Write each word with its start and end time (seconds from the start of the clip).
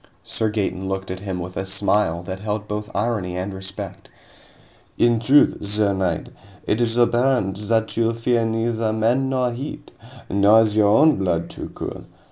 Sir 0.23 0.49
Gaeton 0.49 0.87
looked 0.89 1.11
at 1.11 1.19
him 1.19 1.37
with 1.39 1.55
a 1.57 1.63
smile 1.63 2.23
that 2.23 2.39
held 2.39 2.67
both 2.67 2.89
irony 2.95 3.37
and 3.37 3.53
respect. 3.53 4.09
"In 4.97 5.19
truth, 5.19 5.63
sir 5.63 5.93
knight, 5.93 6.29
it 6.65 6.81
is 6.81 6.97
apparent 6.97 7.57
that 7.67 7.95
you 7.95 8.11
fear 8.15 8.43
neither 8.43 8.91
men 8.93 9.29
nor 9.29 9.51
heat. 9.51 9.91
Nor 10.27 10.61
is 10.63 10.75
your 10.75 10.87
own 10.87 11.17
blood 11.17 11.51
too 11.51 11.69
cool. 11.75 12.05